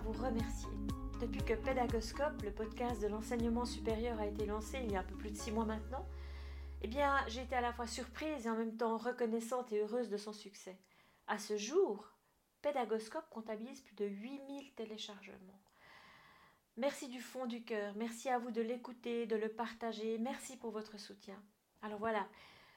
[0.00, 0.70] vous remercier.
[1.20, 5.04] Depuis que Pédagoscope, le podcast de l'enseignement supérieur, a été lancé il y a un
[5.04, 6.06] peu plus de six mois maintenant,
[6.82, 10.08] eh bien, j'ai été à la fois surprise et en même temps reconnaissante et heureuse
[10.08, 10.78] de son succès.
[11.26, 12.10] À ce jour,
[12.62, 15.60] Pédagoscope comptabilise plus de 8000 téléchargements.
[16.78, 20.70] Merci du fond du cœur, merci à vous de l'écouter, de le partager, merci pour
[20.70, 21.42] votre soutien.
[21.82, 22.26] Alors voilà,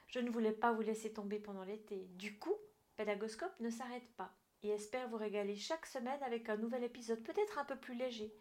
[0.07, 2.09] je ne voulais pas vous laisser tomber pendant l'été.
[2.15, 2.55] Du coup,
[2.97, 7.59] Pédagoscope ne s'arrête pas et espère vous régaler chaque semaine avec un nouvel épisode peut-être
[7.59, 8.33] un peu plus léger,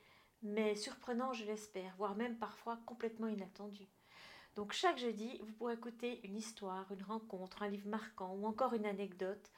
[0.42, 3.88] mais surprenant je l'espère, voire même parfois complètement inattendu.
[4.54, 8.74] Donc chaque jeudi, vous pourrez écouter une histoire, une rencontre, un livre marquant ou encore
[8.74, 9.50] une anecdote,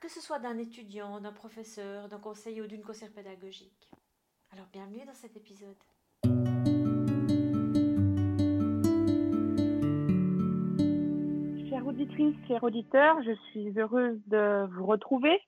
[0.00, 3.90] que ce soit d'un étudiant, d'un professeur, d'un conseiller ou d'une conseillère pédagogique.
[4.52, 5.76] Alors bienvenue dans cet épisode.
[11.70, 15.40] Chère auditrice, chers auditeurs, je suis heureuse de vous retrouver.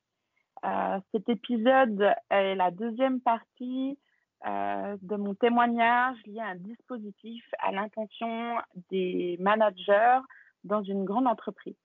[0.64, 3.98] Euh, cet épisode est la deuxième partie
[4.46, 8.56] euh, de mon témoignage lié à un dispositif à l'intention
[8.90, 10.18] des managers
[10.64, 11.76] dans une grande entreprise.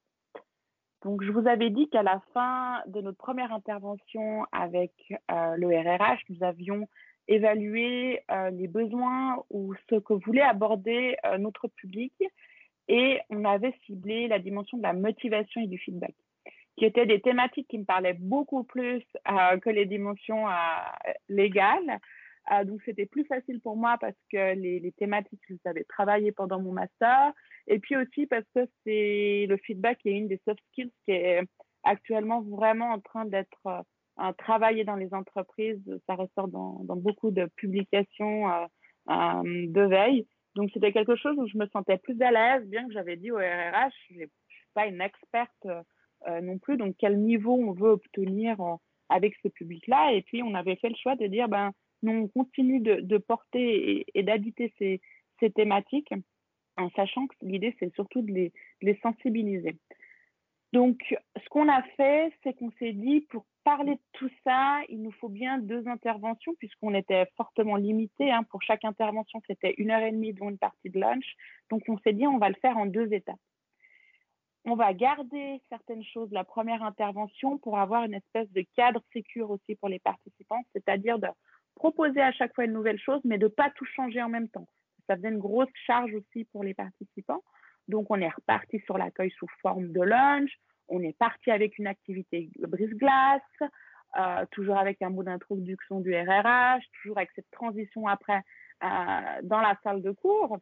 [1.04, 4.92] Donc, je vous avais dit qu'à la fin de notre première intervention avec
[5.32, 6.90] euh, le RRH, nous avions
[7.30, 12.14] évalué euh, les besoins ou ce que voulait aborder notre public
[12.90, 16.16] et on avait ciblé la dimension de la motivation et du feedback,
[16.80, 20.46] qui étaient des thématiques qui me parlaient beaucoup plus euh, que les dimensions
[21.28, 22.00] légales.
[22.66, 26.60] donc, c'était plus facile pour moi parce que les, thématiques, je les avais travaillées pendant
[26.60, 27.34] mon master.
[27.68, 31.12] Et puis aussi parce que c'est le feedback qui est une des soft skills qui
[31.12, 31.42] est
[31.84, 33.84] actuellement vraiment en train d'être
[34.38, 38.66] travailler dans les entreprises, ça ressort dans, beaucoup de publications euh,
[39.10, 40.28] euh, de veille.
[40.56, 43.32] Donc, c'était quelque chose où je me sentais plus à l'aise, bien que j'avais dit
[43.32, 44.30] au RRH, je ne suis
[44.74, 45.82] pas une experte euh,
[46.42, 48.58] non plus, donc quel niveau on veut obtenir
[49.10, 50.14] avec ce public-là?
[50.14, 51.72] Et puis, on avait fait le choix de dire, ben,
[52.04, 55.02] nous, on continue de, porter et, et d'habiter ces,
[55.56, 56.14] thématiques
[56.78, 58.50] en sachant que l'idée, c'est surtout de les,
[58.82, 59.78] de les sensibiliser.
[60.72, 65.02] Donc, ce qu'on a fait, c'est qu'on s'est dit, pour parler de tout ça, il
[65.02, 68.32] nous faut bien deux interventions, puisqu'on était fortement limité.
[68.32, 68.44] Hein.
[68.44, 71.26] Pour chaque intervention, c'était une heure et demie, dont une partie de lunch.
[71.72, 73.40] Donc, on s'est dit, on va le faire en deux étapes.
[74.66, 79.50] On va garder certaines choses la première intervention pour avoir une espèce de cadre sécure
[79.52, 81.28] aussi pour les participants, c'est-à-dire de
[81.76, 84.68] proposer à chaque fois une nouvelle chose, mais de pas tout changer en même temps.
[85.08, 87.42] Ça faisait une grosse charge aussi pour les participants.
[87.88, 90.52] Donc, on est reparti sur l'accueil sous forme de lunch.
[90.90, 93.42] On est parti avec une activité brise-glace,
[94.20, 98.42] euh, toujours avec un mot d'introduction du RRH, toujours avec cette transition après
[98.84, 98.88] euh,
[99.44, 100.60] dans la salle de cours.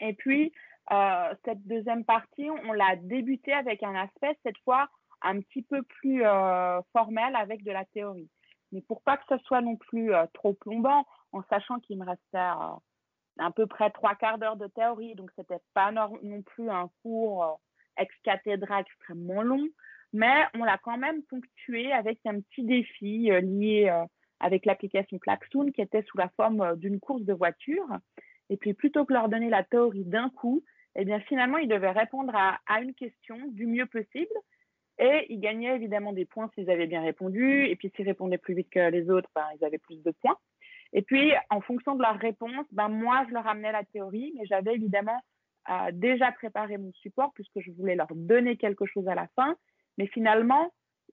[0.00, 0.52] Et puis,
[0.92, 4.88] euh, cette deuxième partie, on l'a débutée avec un aspect, cette fois,
[5.22, 8.28] un petit peu plus euh, formel avec de la théorie.
[8.72, 12.04] Mais pour pas que ce soit non plus euh, trop plombant, en sachant qu'il me
[12.04, 16.90] restait à peu près trois quarts d'heure de théorie, donc c'était pas non, plus un
[17.02, 17.60] cours
[17.96, 19.64] ex cathédra extrêmement long,
[20.12, 24.04] mais on l'a quand même ponctué avec un petit défi lié
[24.40, 27.86] avec l'application Klaxoon qui était sous la forme d'une course de voiture.
[28.48, 30.64] Et puis plutôt que leur donner la théorie d'un coup,
[30.96, 34.34] eh bien finalement ils devaient répondre à, une question du mieux possible.
[34.98, 37.64] Et ils gagnaient évidemment des points s'ils avaient bien répondu.
[37.66, 40.36] Et puis s'ils répondaient plus vite que les autres, ben, ils avaient plus de points.
[40.92, 44.44] Et puis, en fonction de leur réponse, ben, moi, je leur amenais la théorie, mais
[44.46, 45.22] j'avais évidemment
[45.70, 49.56] euh, déjà préparé mon support puisque je voulais leur donner quelque chose à la fin.
[49.98, 50.72] Mais finalement,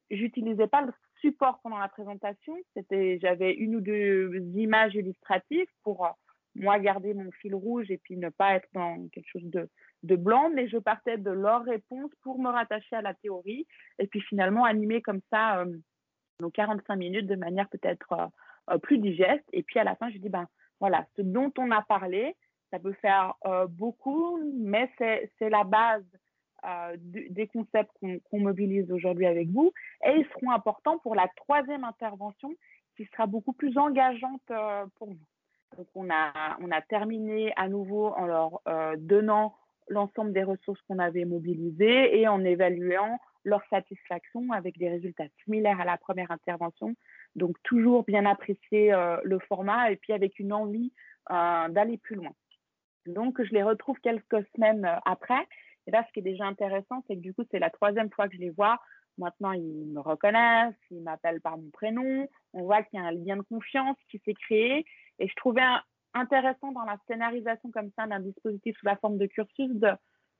[0.09, 2.57] j'utilisais pas le support pendant la présentation.
[2.91, 6.09] J'avais une ou deux images illustratives pour euh,
[6.57, 9.69] moi garder mon fil rouge et puis ne pas être dans quelque chose de,
[10.03, 13.67] de blanc, mais je partais de leur réponse pour me rattacher à la théorie
[13.99, 15.77] et puis finalement animer comme ça euh,
[16.39, 18.27] nos 45 minutes de manière peut-être euh,
[18.71, 19.45] euh, plus digeste.
[19.53, 20.47] Et puis à la fin, je dis, ben
[20.79, 22.35] voilà, ce dont on a parlé,
[22.69, 23.33] ça peut faire
[23.69, 26.03] beaucoup, mais c'est la base
[26.97, 29.71] des concepts qu'on qu mobilise aujourd'hui avec vous.
[30.05, 32.53] Et ils seront importants pour la troisième intervention
[32.97, 34.51] qui sera beaucoup plus engageante
[34.97, 35.25] pour vous.
[35.75, 39.55] Donc on a, on a terminé à nouveau en leur euh, donnant
[39.89, 45.79] l'ensemble des ressources qu'on avait mobilisées et en évaluant leur satisfaction avec des résultats similaires
[45.79, 46.95] à la première intervention.
[47.35, 50.91] Donc, toujours bien apprécier euh, le format et puis avec une envie
[51.31, 52.31] euh, d'aller plus loin.
[53.05, 55.47] Donc, je les retrouve quelques semaines après.
[55.87, 58.27] Et là, ce qui est déjà intéressant, c'est que du coup, c'est la troisième fois
[58.27, 58.79] que je les vois.
[59.17, 62.27] Maintenant, ils me reconnaissent, ils m'appellent par mon prénom.
[62.53, 64.85] On voit qu'il y a un lien de confiance qui s'est créé.
[65.19, 65.63] Et je trouvais
[66.13, 69.71] intéressant dans la scénarisation comme ça d'un dispositif sous la forme de cursus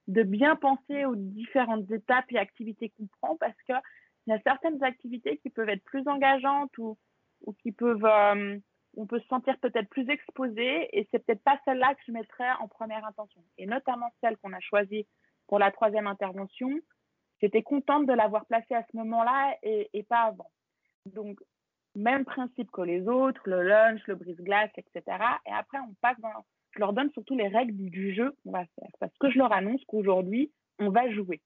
[0.08, 3.80] de, bien penser aux différentes étapes et activités qu'on prend parce qu'il
[4.28, 6.98] y a certaines activités qui peuvent être plus engageantes ou
[7.46, 8.58] ou qui peuvent, euh,
[8.96, 12.52] on peut se sentir peut-être plus exposé et c'est peut-être pas celle-là que je mettrais
[12.60, 13.44] en première intention.
[13.58, 15.08] Et notamment celle qu'on a choisie
[15.48, 16.70] pour la troisième intervention,
[17.42, 20.52] j'étais contente de l'avoir placée à ce moment-là et, et, pas avant.
[21.06, 21.40] Donc,
[21.98, 25.18] même principe que les autres, le lunch, le brise-glace, etc.
[25.46, 28.66] Et après, on passe dans, je leur donne surtout les règles du jeu qu'on va
[28.80, 28.92] faire.
[29.00, 31.42] Parce que je leur annonce qu'aujourd'hui, on va jouer.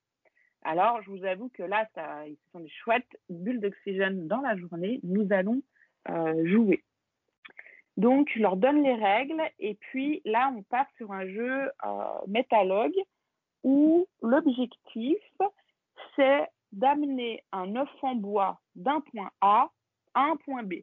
[0.64, 4.56] Alors, je vous avoue que là, ça, ce sont des chouettes bulles d'oxygène dans la
[4.58, 5.00] journée.
[5.04, 5.62] Nous allons
[6.10, 6.84] euh, jouer.
[7.98, 12.04] Donc, je leur donne les règles et puis là, on part sur un jeu euh,
[12.28, 12.96] métalogue
[13.64, 15.18] où l'objectif,
[16.16, 19.70] c'est d'amener un œuf en bois d'un point A
[20.16, 20.76] un point B.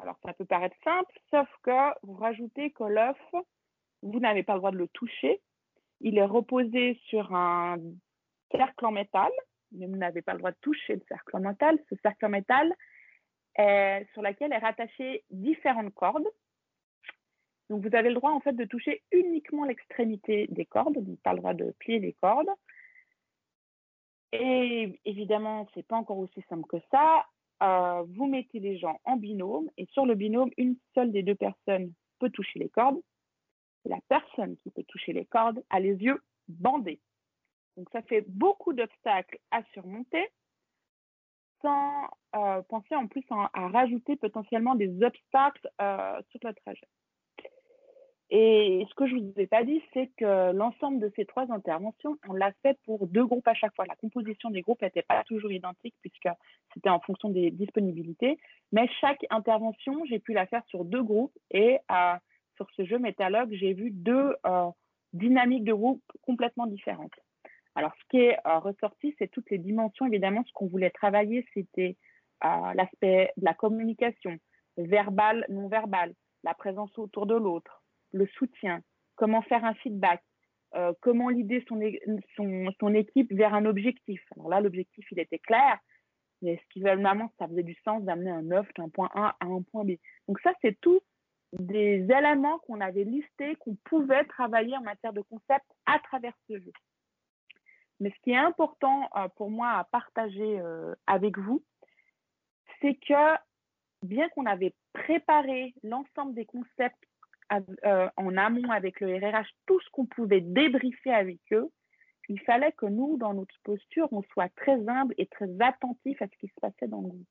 [0.00, 3.18] Alors, ça peut paraître simple, sauf que vous rajoutez que l'œuf,
[4.02, 5.40] vous n'avez pas le droit de le toucher.
[6.00, 7.76] Il est reposé sur un
[8.52, 9.30] cercle en métal,
[9.72, 11.78] mais vous n'avez pas le droit de toucher le cercle en métal.
[11.90, 12.74] Ce cercle en métal,
[13.56, 16.28] est, sur lequel est rattaché différentes cordes.
[17.68, 21.32] Donc, vous avez le droit, en fait, de toucher uniquement l'extrémité des cordes, donc pas
[21.32, 22.50] le droit de plier les cordes.
[24.32, 27.26] Et évidemment, c'est pas encore aussi simple que ça.
[27.62, 31.34] Euh, vous mettez les gens en binôme et sur le binôme, une seule des deux
[31.34, 33.00] personnes peut toucher les cordes.
[33.84, 37.00] La personne qui peut toucher les cordes a les yeux bandés.
[37.76, 40.28] Donc, ça fait beaucoup d'obstacles à surmonter
[41.62, 46.88] sans euh, penser en plus à rajouter potentiellement des obstacles euh, sur le trajet.
[48.32, 51.50] Et ce que je ne vous ai pas dit, c'est que l'ensemble de ces trois
[51.50, 53.86] interventions, on l'a fait pour deux groupes à chaque fois.
[53.86, 56.28] La composition des groupes n'était pas toujours identique puisque
[56.72, 58.38] c'était en fonction des disponibilités.
[58.70, 61.36] Mais chaque intervention, j'ai pu la faire sur deux groupes.
[61.50, 62.14] Et euh,
[62.56, 64.36] sur ce jeu métalogue, j'ai vu deux
[65.12, 67.14] dynamiques de groupe complètement différentes.
[67.74, 70.06] Alors, ce qui est euh, ressorti, c'est toutes les dimensions.
[70.06, 71.96] Évidemment, ce qu'on voulait travailler, c'était
[72.44, 74.36] euh, l'aspect de la communication,
[74.76, 77.79] verbale, non verbale, la présence autour de l'autre,
[78.12, 78.80] le soutien,
[79.16, 80.22] comment faire un feedback,
[80.74, 81.80] euh, comment l'idée son,
[82.36, 84.22] son, son, équipe vers un objectif.
[84.36, 85.78] Alors là, l'objectif, il était clair,
[86.42, 89.46] mais ce qui vraiment, ça faisait du sens d'amener un œuf d'un point A à
[89.46, 89.92] un point B.
[90.28, 91.00] Donc ça, c'est tout
[91.52, 96.58] des éléments qu'on avait listés, qu'on pouvait travailler en matière de concept à travers ce
[96.58, 96.72] jeu.
[97.98, 101.62] Mais ce qui est important euh, pour moi à partager euh, avec vous,
[102.80, 103.36] c'est que
[104.02, 107.04] bien qu'on avait préparé l'ensemble des concepts
[107.84, 111.70] euh, en amont avec le RRH, tout ce qu'on pouvait débriefer avec eux,
[112.28, 116.28] il fallait que nous, dans notre posture, on soit très humble et très attentif à
[116.28, 117.26] ce qui se passait dans le groupe.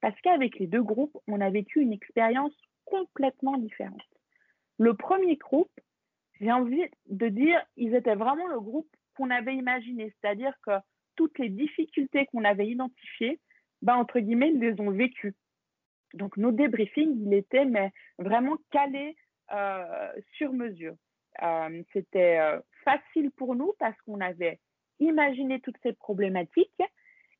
[0.00, 2.54] Parce qu'avec les deux groupes, on a vécu une expérience
[2.86, 4.00] complètement différente.
[4.78, 5.70] Le premier groupe,
[6.40, 10.14] j'ai envie de dire, ils étaient vraiment le groupe qu'on avait imaginé.
[10.20, 10.72] C'est-à-dire que
[11.14, 13.38] toutes les difficultés qu'on avait identifiées,
[13.82, 15.34] ben, entre guillemets, ils les ont vécues.
[16.14, 19.21] Donc, nos débriefings, il était mais vraiment calés euh,
[20.36, 20.94] sur mesure.
[21.42, 24.60] Euh, C'était euh, facile pour nous parce qu'on avait
[25.00, 26.82] imaginé toutes ces problématiques.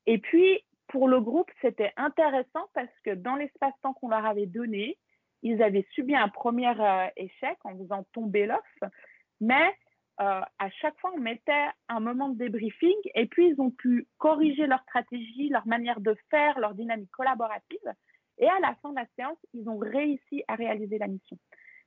[0.06, 4.98] Et puis, pour le groupe, c'était intéressant parce que dans l'espace-temps qu'on leur avait donné,
[5.42, 8.92] ils avaient subi un premier euh, échec en faisant tomber l'offre,
[9.40, 9.74] mais
[10.20, 14.06] euh, à chaque fois, on mettait un moment de débriefing et puis ils ont pu
[14.18, 17.92] corriger leur stratégie, leur manière de faire, leur dynamique collaborative.
[18.38, 21.38] Et à la fin de la séance, ils ont réussi à réaliser la mission.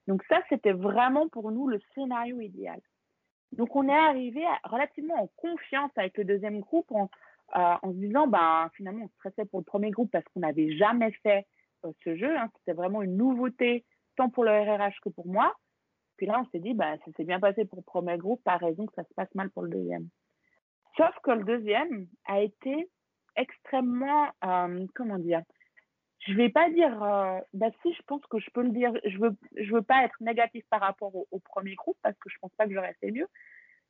[0.08, 2.80] Donc ça, c'était vraiment pour nous le scénario idéal.
[3.52, 7.10] Donc on est arrivé relativement en confiance avec le deuxième groupe en,
[7.56, 11.12] euh, se disant, ben, finalement, on stressait pour le premier groupe parce qu'on n'avait jamais
[11.24, 11.46] fait
[11.86, 12.38] euh, ce jeu.
[12.38, 12.50] Hein.
[12.60, 13.86] C'était vraiment une nouveauté,
[14.16, 15.54] tant pour le RRH que pour moi.
[16.18, 18.58] Puis là, on s'est dit, bah, ça s'est bien passé pour le premier groupe, pas
[18.58, 20.08] raison que ça se passe mal pour le deuxième.
[20.98, 22.90] Sauf que le deuxième a été
[23.36, 25.42] extrêmement, euh, comment dire,
[26.28, 29.18] je vais pas dire, euh, bah si, je pense que je peux le dire, je
[29.18, 32.54] veux, je veux pas être négatif par rapport au, premier groupe parce que je pense
[32.56, 33.28] pas que j'aurais fait mieux,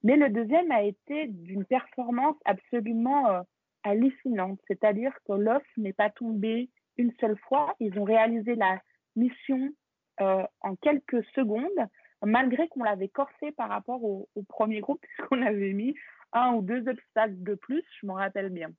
[0.04, 3.42] mais le deuxième a été d'une performance absolument euh,
[3.84, 8.82] hallucinante, c'est-à-dire que l'offre n'est pas tombée une seule fois, ils ont réalisé la
[9.16, 9.70] mission
[10.18, 11.90] en quelques secondes
[12.24, 15.96] malgré qu'on l'avait corsé par rapport au, premier groupe, puisqu'on avait mis
[16.34, 18.70] un ou deux obstacles de plus, je m'en rappelle bien.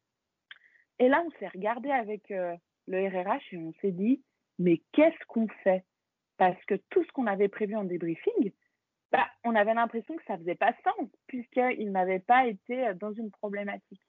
[0.98, 2.54] Et là, on s'est regardé avec euh,
[2.86, 4.22] le RRH et on s'est dit,
[4.58, 5.84] mais qu'est-ce qu'on fait?
[6.38, 8.52] Parce que tout ce qu'on avait prévu en débriefing,
[9.12, 13.12] bah, on avait l'impression que ça faisait pas sens, puisqu'il n'avait pas été euh, dans
[13.12, 14.02] une problématique.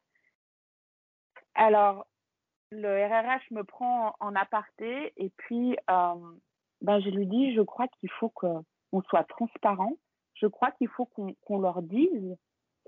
[1.55, 2.07] Alors,
[2.71, 8.09] le RRH me prend en aparté et puis ben, je lui dis, je crois qu'il
[8.11, 8.47] faut que
[8.91, 9.93] on soit transparent,
[10.35, 12.35] je crois qu'il faut qu'on leur dise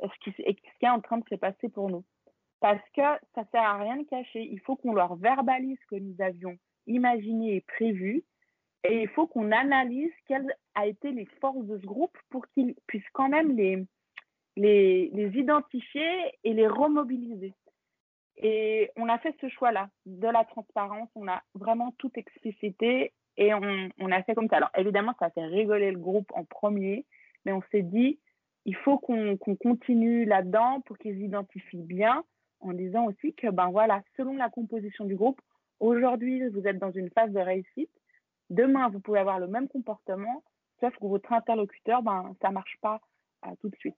[0.02, 0.32] ce qui
[0.82, 2.04] est en train de se passer pour nous.
[2.60, 3.02] Parce que
[3.36, 4.42] ça sert à rien de cacher.
[4.42, 8.24] Il faut qu'on leur verbalise que nous avions imaginé et prévu.
[8.84, 12.76] Et il faut qu'on analyse quelles a été les forces de ce groupe pour qu'il
[12.88, 13.86] puisse quand même les,
[14.56, 16.10] les, les identifier
[16.44, 17.54] et les remobiliser.
[18.38, 21.10] Et on a fait ce choix-là, de la transparence.
[21.16, 24.58] On a vraiment tout explicité et on, on a fait comme ça.
[24.58, 27.06] Alors évidemment, ça a fait rigoler le groupe en premier,
[27.46, 28.20] mais on s'est dit,
[28.66, 32.24] il faut qu'on continue là-dedans pour qu'ils s'identifient bien
[32.62, 35.42] en disant aussi que, ben voilà, selon la composition du groupe,
[35.80, 37.92] aujourd'hui, vous êtes dans une phase de réussite.
[38.50, 40.44] Demain, vous pouvez avoir le même comportement,
[40.80, 43.00] sauf que votre interlocuteur, ben, ça marche pas
[43.46, 43.98] euh, tout de suite.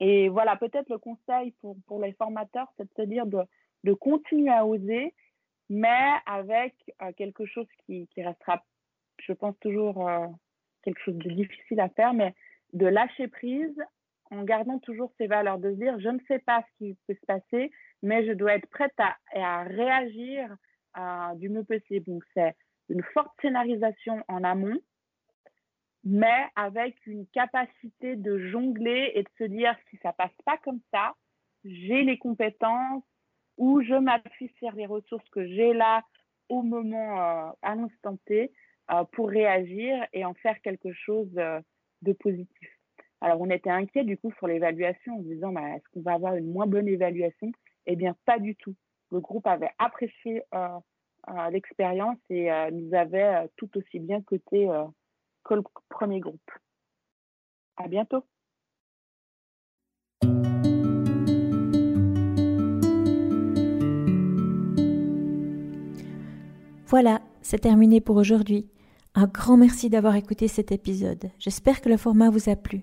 [0.00, 3.42] Et voilà, peut-être le conseil pour, pour les formateurs, c'est de se dire de,
[3.84, 5.14] de continuer à oser,
[5.70, 8.62] mais avec euh, quelque chose qui, restera,
[9.18, 10.26] je pense, toujours euh,
[10.82, 12.34] quelque chose de difficile à faire, mais
[12.72, 13.76] de lâcher prise
[14.30, 17.14] en gardant toujours ses valeurs, de se dire, je ne sais pas ce qui peut
[17.14, 17.70] se passer,
[18.02, 18.94] mais je dois être prête
[19.34, 20.54] à, réagir
[20.96, 22.06] euh, du mieux possible.
[22.06, 22.54] Donc, c'est
[22.88, 24.78] une forte scénarisation en amont,
[26.04, 30.80] mais avec une capacité de jongler et de se dire si ça passe pas comme
[30.92, 31.14] ça,
[31.64, 33.04] j'ai les compétences
[33.56, 36.02] ou je m'appuie sur les ressources que j'ai là
[36.48, 38.52] au moment, euh, à l'instant T,
[38.90, 42.68] euh, pour réagir et en faire quelque chose de positif.
[43.24, 46.12] Alors, on était inquiet du coup sur l'évaluation en se disant bah, est-ce qu'on va
[46.12, 47.50] avoir une moins bonne évaluation?
[47.86, 48.74] Eh bien, pas du tout.
[49.10, 50.42] Le groupe avait apprécié
[51.50, 54.68] l'expérience et nous avait tout aussi bien coté
[55.44, 56.50] que le premier groupe.
[57.78, 58.26] À bientôt.
[66.88, 68.68] Voilà, c'est terminé pour aujourd'hui.
[69.14, 71.30] Un grand merci d'avoir écouté cet épisode.
[71.38, 72.82] J'espère que le format vous a plu.